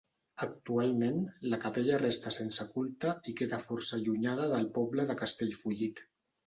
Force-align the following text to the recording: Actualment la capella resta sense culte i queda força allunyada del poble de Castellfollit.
Actualment 0.45 1.19
la 1.51 1.59
capella 1.67 1.99
resta 2.05 2.33
sense 2.39 2.67
culte 2.73 3.13
i 3.33 3.37
queda 3.43 3.63
força 3.69 3.97
allunyada 4.01 4.53
del 4.57 4.69
poble 4.81 5.11
de 5.13 5.23
Castellfollit. 5.25 6.09